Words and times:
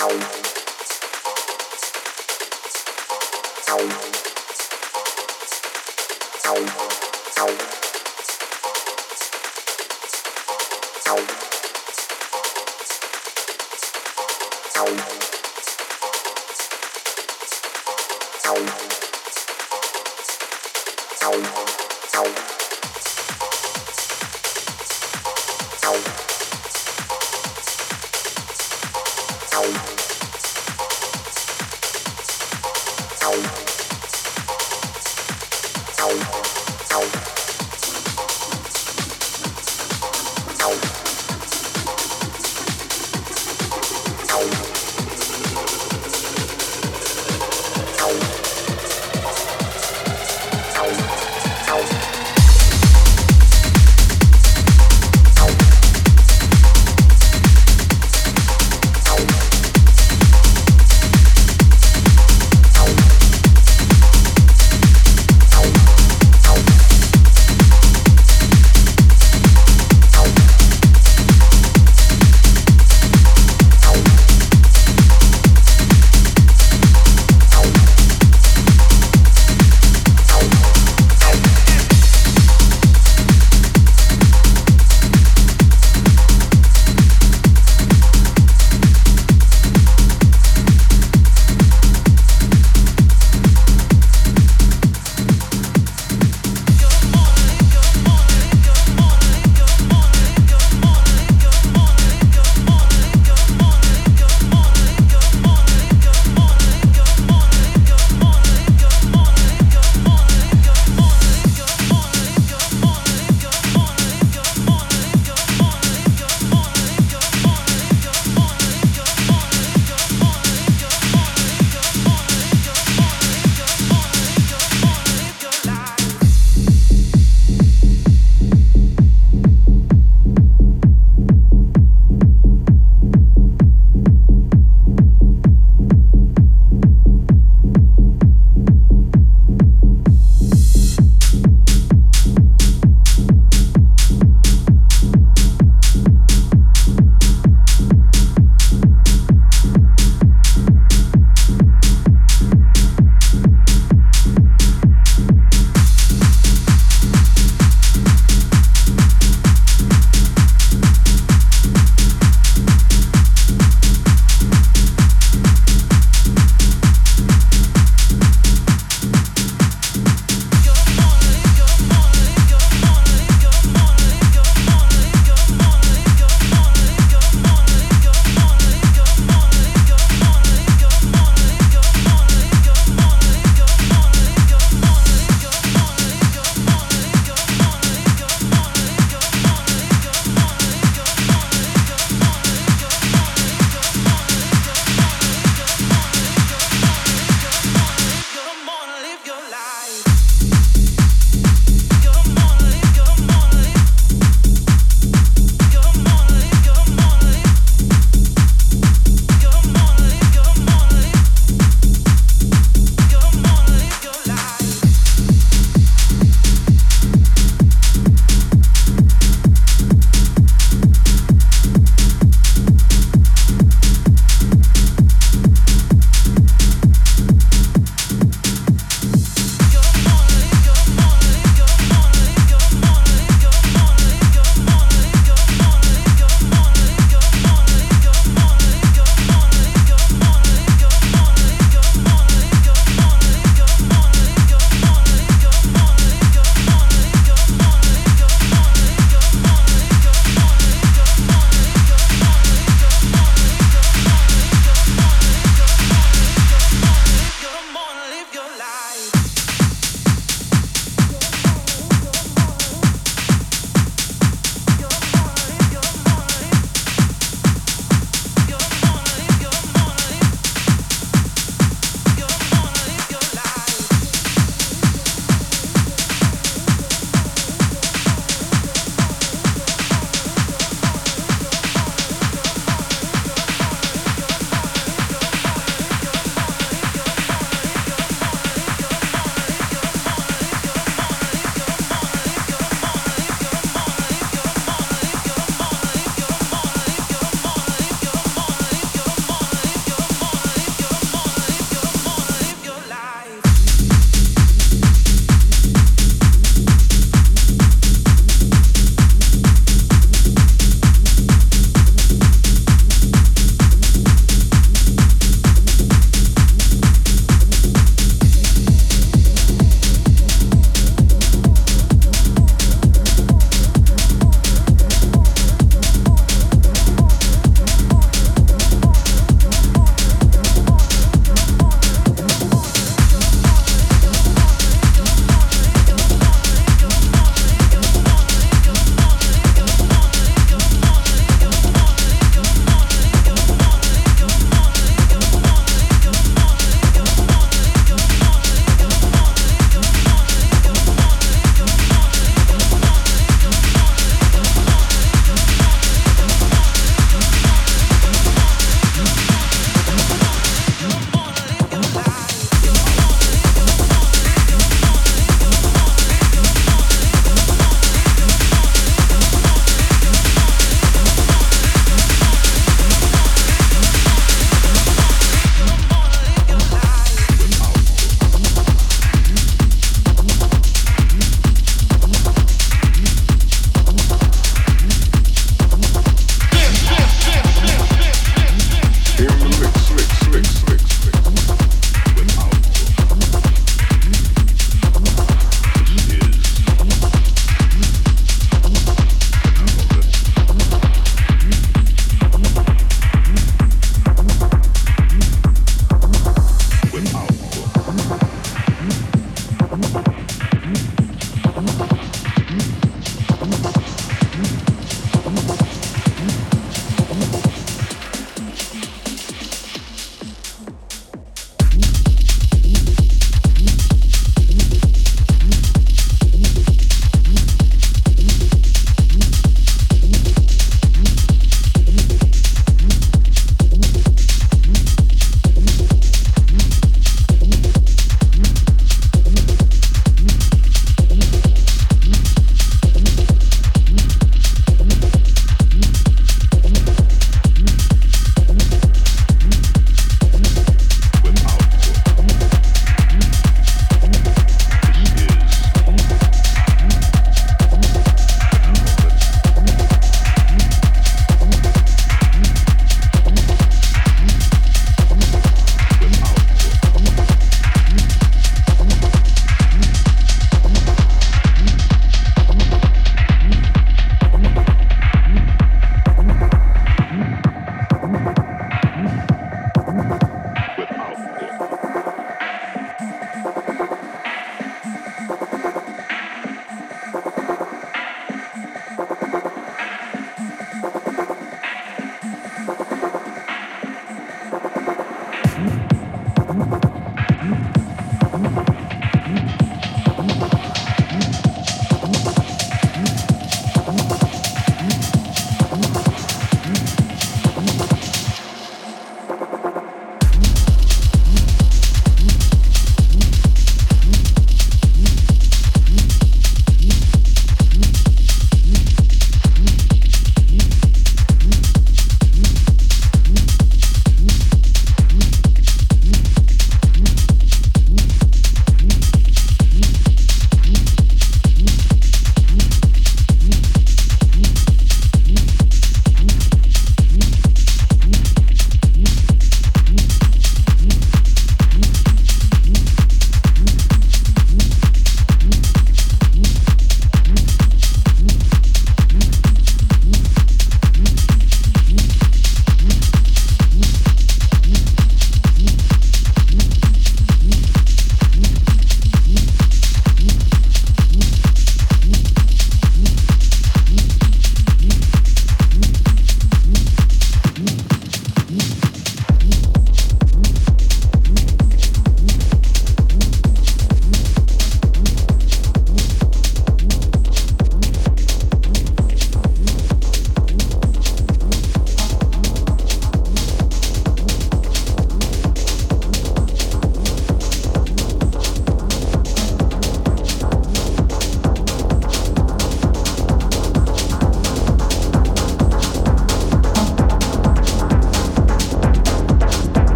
Tchau. 0.00 0.49